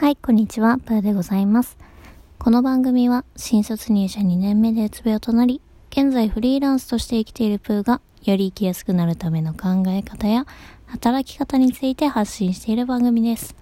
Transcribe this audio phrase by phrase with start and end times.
[0.00, 1.76] はい、こんにちは、プーでございます。
[2.38, 10.46] この番組は、新卒入社2年目でうつ病となり、現在フリーランスとして生きているプーが、より生きやすくなるための考え方や、
[10.86, 13.54] 働き方について発信している番組です。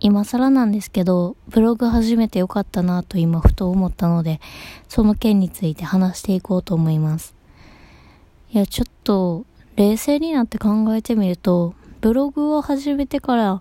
[0.00, 4.40] 今更なんですけど、ブログ始めてよかったなと今ふと思ったので、
[4.88, 7.36] その件について話していこうと思います。
[8.50, 9.44] いや、ちょっと、
[9.76, 13.60] 冷静になって考えてみると、ブログを始めてから、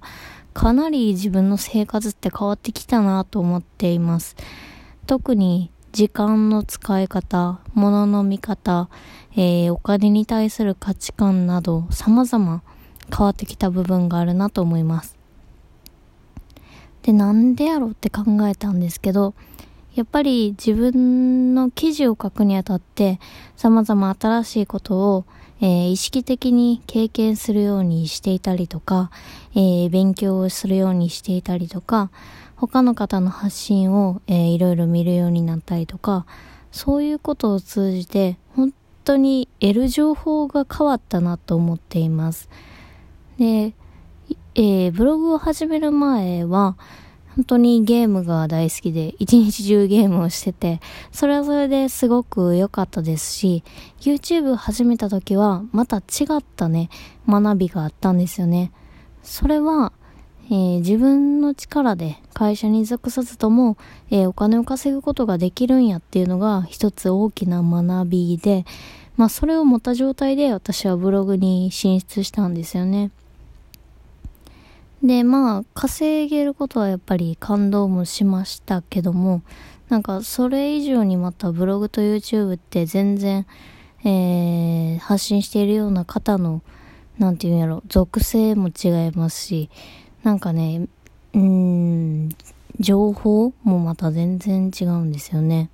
[0.57, 4.35] かなり自分の生活って変わってきたなと思っています。
[5.05, 8.89] 特に時間の使い方、物の見方、
[9.33, 12.63] えー、お金に対する価値観など様々
[13.15, 15.15] 変わってきた部分があるなと思います。
[17.03, 19.35] で、なんでやろうって考えたんですけど、
[19.93, 23.19] やっぱり自分の記事を書くにあたって
[23.55, 25.25] 様々新しいことを
[25.59, 29.09] えー、意識的に経験するようにしていたりとか、
[29.55, 32.11] えー、勉強をするようにしていたりとか、
[32.55, 36.25] 他の方の発信を、えー、いろいろ見るようになったりとか、
[36.71, 42.49] そういうことを通じて、本当に得る情報が変わったなと思っています。
[43.37, 43.73] で、
[44.55, 46.77] えー、ブログを始める前は、
[47.37, 53.63] 本当にゲームが大好きで、一日中ゲームをしてて、それはそれですごく良かったですし、
[53.99, 56.89] YouTube 始めた時はまた違ったね、
[57.29, 58.71] 学びがあったんですよね。
[59.21, 59.93] それは、
[60.47, 63.77] えー、自分の力で会社に属さずとも、
[64.09, 68.65] えー、お金を稼ぐことができるんやっていうのが一つ大きな学びで、
[69.15, 73.11] まあそれを持った状態で私はブログに進出したんですよね。
[75.07, 79.41] で、まあ、稼げることはやっぱり感動もしましたけども、
[79.87, 83.45] なんかそれ以上にまたブログと YouTube って全然、
[84.03, 86.61] えー、発信しているような方の、
[87.19, 89.69] なんていうんやろ、属性も違いますし、
[90.23, 90.89] なんかね、
[91.33, 92.29] うん、
[92.77, 95.69] 情報もまた全然違うんですよね。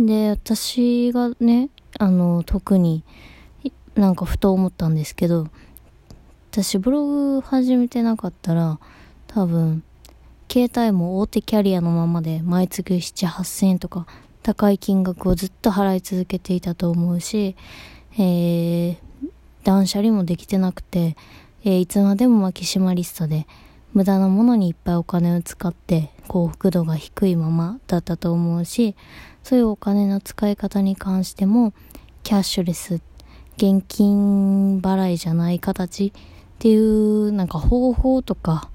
[0.00, 3.04] で、私がね、あの、特に
[3.94, 5.46] なんかふと思ったんですけど、
[6.52, 8.80] 私ブログ始めてなかったら
[9.28, 9.84] 多分
[10.50, 14.04] 携帯も大手キャリアのままで毎月7、8000円とか
[14.42, 17.54] 高い金額をずっと払い続けていたと思うし、
[18.14, 18.98] えー、
[19.62, 21.16] 断捨離もできてなくて、
[21.62, 23.46] えー、いつまでもマキシマリストで
[23.92, 28.96] 無駄なものにいっぱいお金を使って幸福度が低いままだったと思うし、
[29.44, 31.72] そういうお金の使い方に関しても
[32.24, 33.00] キャッシュレス、
[33.56, 36.12] 現金払いじゃない形
[36.60, 38.68] っていうなんか方法とか、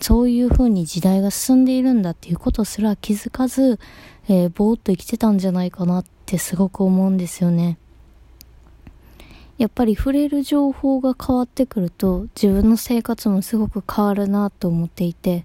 [0.00, 3.78] そういう風に時代が進んでいるんだっていうことすら気づかず、
[4.28, 7.78] えー、ぼーっと生きてたんじゃないかなってすごく思うんですよね。
[9.56, 15.44] やっぱり触れる情報が変わってくると自分の生活もすごく変わるなと思っていて、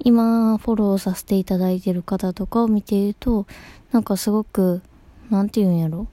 [0.00, 3.46] 今フォローさせていただいている方とかを見ていると、
[3.92, 4.82] なんかすごく、
[5.30, 6.08] なんて言うんやろ。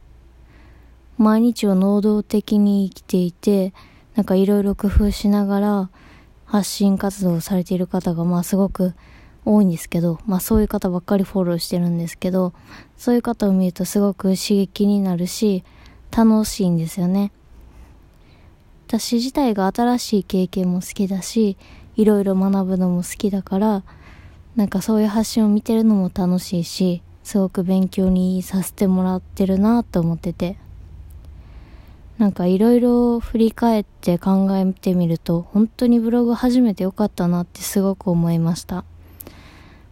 [1.18, 3.74] 毎日を能動的に生きていて、
[4.16, 5.90] なんかいろいろ工夫しながら
[6.46, 8.94] 発信活動されている方がまあすごく
[9.46, 12.54] 多いんですけど、まあそういう方ばっかりフォローしてるんですけど、
[12.98, 15.64] そういう方を見るとすごく刺激になるし、
[16.16, 17.32] 楽しいんですよね。
[18.88, 21.58] 私自体が新しい経験も好きだし、
[21.96, 23.84] いろいろ学ぶのも好きだから、
[24.58, 30.58] なんかそういう発信を見てるのも楽しいし、すごく勉強にさせてもらってるなと思ってて。
[32.22, 38.86] なんかいろいろ振り返って考えてみると、本当にブログ始めてよかったなってすごく思いました。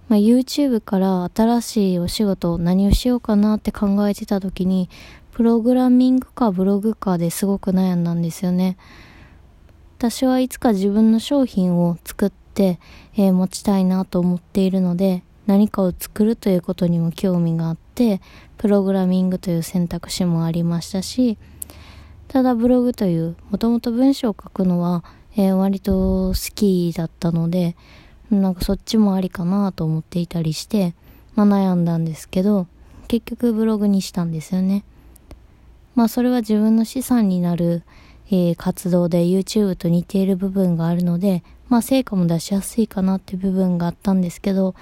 [0.09, 4.91] まあ、YouTube から新しいお仕事何をしようかなって考えてた時に、
[5.31, 8.77] プログラミングかブログかですごく悩んだんですよね。
[9.97, 12.79] 私はいつか自分の商品を作って、
[13.15, 18.21] えー、持ちたいなと思っているので、何かを作るということにも興味があって、
[18.59, 21.39] プログラミングという選択肢もありましたし、
[22.29, 25.03] ただブログという、もともと文章を書くのは、
[25.35, 27.75] えー、割と好きだったので、
[28.29, 30.93] なんかそっちもありかなと思っていたりして、
[31.33, 32.67] まあ悩んだんですけど、
[33.07, 34.83] 結局ブログにしたんですよね。
[35.95, 37.81] まあそれは自分の資産になる、
[38.27, 44.75] えー、活動で YouTube と似ている部分があるので、まあ成果も出しやすいかなって部分があったんですけど、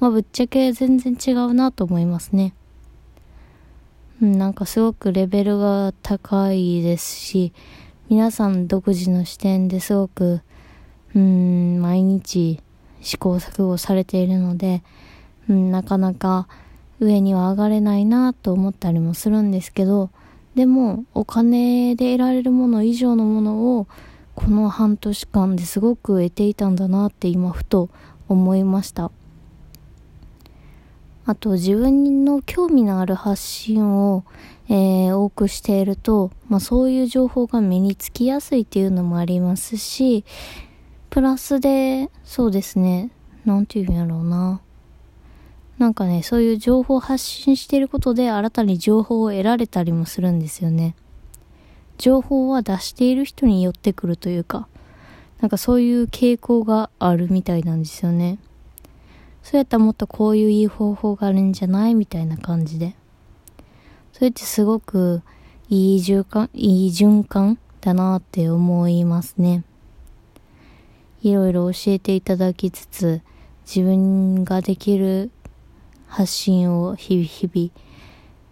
[0.00, 2.54] まあぶっちゃけ全然違うなと思いますね。
[4.24, 7.52] なんかすごくレベルが高いですし、
[8.08, 10.40] 皆さん独自の視点ですごく、
[11.14, 12.60] うん、毎日
[13.02, 14.82] 試行錯誤されているので、
[15.48, 16.48] うん、なかなか
[17.00, 20.10] 上には上がれないなと思ったりもするんですけど、
[20.54, 23.86] でもお金で得られるもの以上のものを
[24.34, 27.90] この半年間ですごく得ていたんだなって今ふと
[28.28, 29.10] 思いました。
[31.26, 34.24] あと自分の興味のある発信を、
[34.68, 40.24] えー、多くしていると、まあ、そういう情報が目につきやすいっていうのもありますし
[41.10, 43.10] プラスでそうですね
[43.44, 44.60] なんて言うんやろうな
[45.78, 50.94] なんかね、そういう情報を発信していることで新たに情報を得られたりもするんですよね。
[51.98, 54.68] 情報は出している人に寄ってくるというか、
[55.40, 58.38] なんかそういう傾向があるみたいなんですよね。
[59.44, 62.96] そうやったらもっとこういういい方法があるんじゃないみたいな感じで。
[64.14, 65.22] それってすごく
[65.68, 69.62] いい循環、いい循環だなって思いますね。
[71.20, 73.20] いろいろ教えていただきつつ、
[73.66, 75.30] 自分ができる
[76.06, 77.70] 発信を日々日々、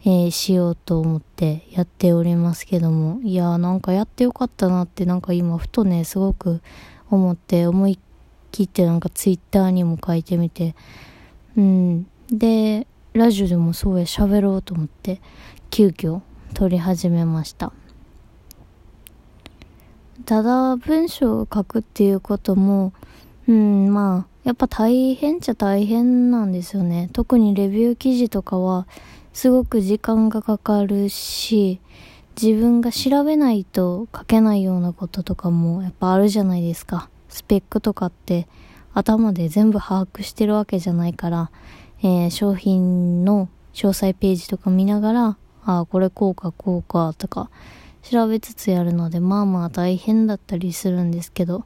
[0.04, 6.60] えー、しようと思ってやっておりますけども、いやーなんかやってよかったなってなんか今ふとね、すごく
[7.08, 7.98] 思って思いっ
[8.52, 10.76] 切ってなんかツイッターにも書いてみて、
[11.56, 12.06] うん。
[12.30, 15.20] で、ラジオでもそうや喋ろうと思って、
[15.70, 16.20] 急遽
[16.54, 17.72] 撮り始めました。
[20.24, 22.92] ただ文章を書くっていうことも、
[23.48, 27.10] うん、まあ、やっぱ大変っちゃ大変なんですよね。
[27.12, 28.86] 特にレビュー記事とかは
[29.32, 31.80] すごく時間がかかるし、
[32.40, 37.08] 自分が調べないと書けないようなこととかもやっぱあるじゃないですか。
[37.32, 38.46] スペックとかって
[38.94, 41.50] 頭で全部把握してるわけじゃないから、
[42.00, 47.50] えー、商品の詳細ページとか見ながら、ああ、これこうかこうかとか
[48.02, 51.64] 調べつつやるので、まあまあ大変だったりするんですけど、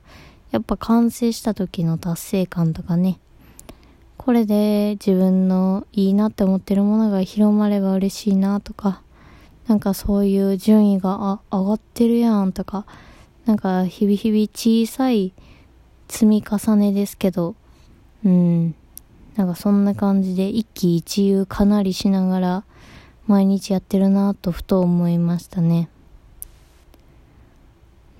[0.53, 3.19] やっぱ完成した時の達成感とかね、
[4.17, 9.03] これで自分のいいなって思ってるものが広まれば嬉しいなとか、
[9.67, 12.87] なんかそういう順位が、上がってるやんとか、
[13.47, 15.33] なんか日々日々小さい
[16.09, 17.55] 積み重ねですけど、
[18.25, 18.75] うん、
[19.37, 22.65] なんかそんな感じで一喜一憂かなりしながら
[23.27, 25.89] 毎日やってるなとふと思いましたね。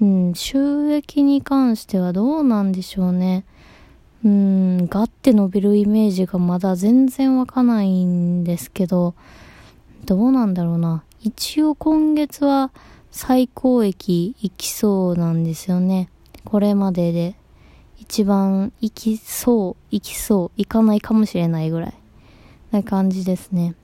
[0.01, 3.45] うん、収益に関してはどうなんでしょうね。
[4.25, 9.15] うん、ガッて伸びるイメージがまだ全然わかないんですけど、
[10.05, 11.03] どうなんだろうな。
[11.21, 12.71] 一応今月は
[13.11, 16.11] 最高益いきそうなんですよね。
[16.45, 17.37] これまでで。
[18.09, 21.95] 一番いきそう、いきそう、いかないかもしれないぐらい
[22.71, 23.75] な感じですね。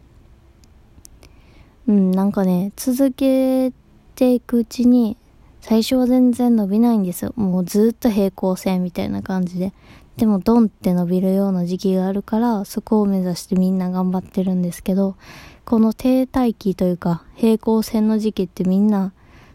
[1.89, 3.73] うん、なんかね、続け
[4.15, 5.17] ていくうちに
[5.61, 7.33] 最初は全然伸びないんですよ。
[7.37, 9.73] もうずっと平行線みたいな感じで。
[10.17, 15.17] でもドンって伸びるような時期があるから、そこを目指してみんな頑張ってるんですけど、
[15.65, 19.13] この停滞期というか、平行線の時期ってみんな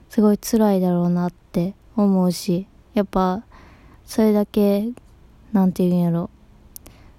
[0.09, 3.43] すごい辛いだろうなって思うし、やっぱ、
[4.07, 4.89] それだけ、
[5.51, 6.29] なんて言うんやろ、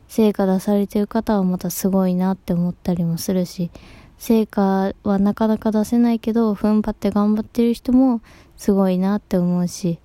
[0.09, 3.71] 成果出されてる方はまたすごいなって思ったりもするし、
[4.17, 8.23] 成果はなかなか出せないけど、踏ん張って頑張ってる人も
[8.57, 9.99] すごいなって思うし、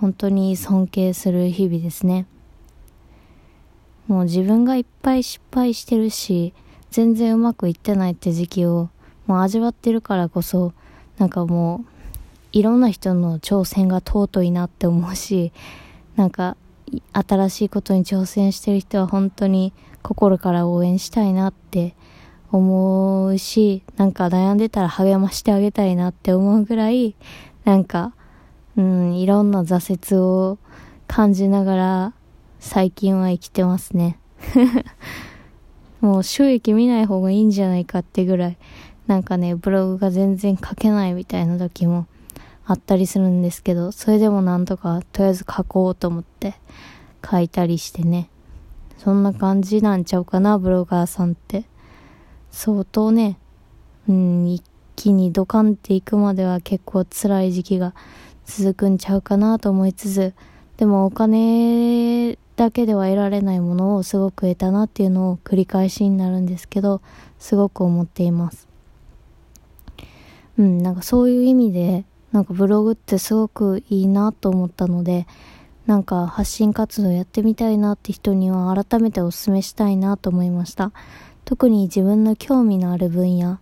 [0.00, 2.26] 本当に尊敬する日々ですね。
[4.06, 6.54] もう自分がいっぱい失敗してるし、
[6.92, 8.88] 全然うまくいってないって時期を
[9.26, 10.74] もう味わってるからこそ、
[11.18, 11.86] なんかもう、
[12.52, 15.52] いろんな人の挑戦が尊いなって思うし、
[16.16, 16.56] なんか、
[17.12, 21.94] 新しいことに挑戦してる人は本当に心から応援したいなって
[22.50, 27.14] 思うし、なんか悩んでたら励ましてあげたいなって思うぐらい、
[27.64, 28.14] なんか、
[28.76, 30.58] うん、いろんな挫折を
[31.06, 32.14] 感じながら
[32.58, 34.18] 最近は生きてますね。
[36.00, 38.58] もう収益見ない方がいいんじゃないかってぐらい、
[39.06, 42.06] なんかね、ブログが全然書けないみたいな時も
[42.70, 46.54] あったりするんですけど、それでもなんとかとりあえず書こうと思って
[47.28, 48.30] 書いたりしてね。
[48.96, 51.64] そんな感じなんちゃうかな、ブロガーさんって。
[52.52, 53.38] 相当ね、
[54.08, 54.62] うん、一
[54.94, 57.92] 気にドカンっていくまでは結構辛い時期が
[58.44, 60.32] 続くんちゃうかなと思いつつ、
[60.76, 67.00] でもお金だけでは得られないものをすごく得たなっていうのを繰り返しになるんですけど、
[67.40, 68.68] すごく思っています。
[70.56, 75.26] うん、なんかそういう意味で、なんかブログってすごくいいなと思ったので、
[75.86, 80.92] なんか発信活動やってみたいなって人には改めてお勧めしたいなと思いました。
[81.44, 83.58] 特に自分の興味のある分野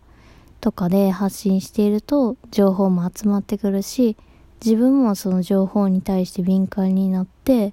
[0.60, 4.16] とかで発信していると情報も集まってくるし
[4.62, 7.72] 自分もその情報に対して敏感になって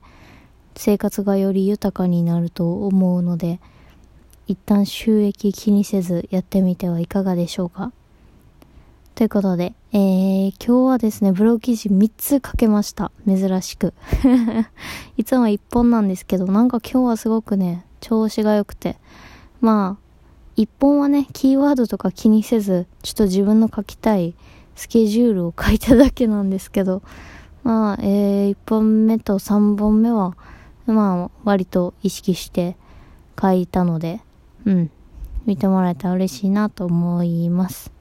[0.78, 3.60] 生活がより豊かになると思うので
[4.48, 7.92] 一旦収益気にせずやってみてはいかがでしょうか？
[9.16, 13.14] ということで、えー、今日はですね、ブログ記事3つ書けました。
[13.26, 13.94] 珍しく。
[15.16, 18.98] いつも1本なんですけど、なんか今日はすごくね、調子が良くて。
[19.62, 24.36] まあ、1本はね、キーワードとか気にせず、ちょっと自分の書きたい
[24.76, 27.02] スケジュールを書いただけなんですけど、
[27.64, 30.36] まあ、えー、1本目と3本目は、
[30.88, 32.76] まあ、割と意識して
[33.42, 34.20] 書いたので、
[34.66, 34.92] うん、
[35.46, 37.95] 見てもらえたら嬉しいなと思います。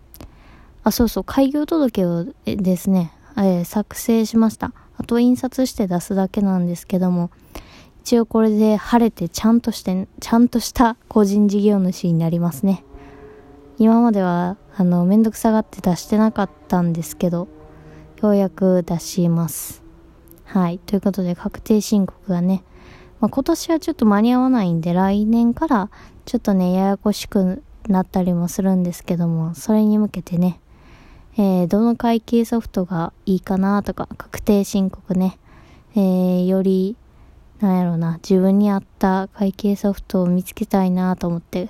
[0.85, 4.73] あ、そうそう、開業届をですね、えー、作成しました。
[4.97, 7.31] あと印刷して出すだけなんですけども、
[8.03, 12.85] 一応これで晴れてちゃんとして、ちゃんとした個人事業主になりますね。
[13.79, 17.49] 今までは、あの、めんどくさがって出してなかったんですけど、
[18.21, 19.83] ようやく出します。
[20.45, 20.79] はい。
[20.79, 22.63] ということで、確定申告がね、
[23.21, 25.91] まあ、今年はちょっと間に合わないんで、来年から
[26.27, 30.61] ちょっとね、ややこしくなったりもするんですけども、それに向けてね、
[31.37, 35.39] えー、どの会計ソフトがいいかなとか、確定申告ね、
[35.97, 36.97] えー、より、
[37.61, 41.69] なんやろな、自分に合った会計ソフトを見つけたいなと思って、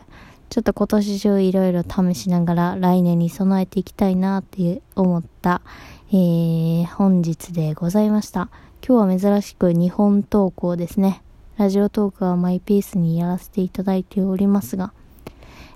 [0.51, 5.63] ちょっと今年中いろいろ試しながら来年に備えていきたいなって思った、
[6.11, 8.51] えー、本日でございました。
[8.87, 11.23] 今日は珍しく日本投稿ですね。
[11.57, 14.93] ラジオトークはマイペースにやらせていただいておりますが、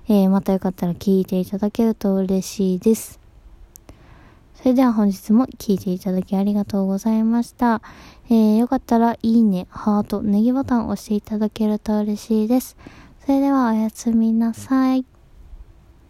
[0.07, 3.19] えー、またよかったら聞いていただけると嬉しいです。
[4.61, 7.81] それでは本日も聴いていただきありがとうございました。
[8.25, 12.75] えー、よかったらいいね、ハート、ネギボタンを押していただけると嬉しいです。
[13.21, 15.05] それではおやすみなさい。